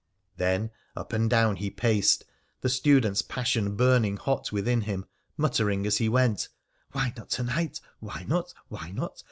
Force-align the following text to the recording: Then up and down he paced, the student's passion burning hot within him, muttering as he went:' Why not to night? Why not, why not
Then 0.37 0.71
up 0.95 1.13
and 1.13 1.29
down 1.29 1.57
he 1.57 1.69
paced, 1.69 2.25
the 2.61 2.69
student's 2.69 3.21
passion 3.21 3.75
burning 3.75 4.17
hot 4.17 4.51
within 4.51 4.81
him, 4.81 5.05
muttering 5.37 5.85
as 5.85 5.97
he 5.99 6.09
went:' 6.09 6.49
Why 6.93 7.13
not 7.15 7.29
to 7.37 7.43
night? 7.43 7.79
Why 7.99 8.25
not, 8.27 8.51
why 8.67 8.89
not 8.89 9.19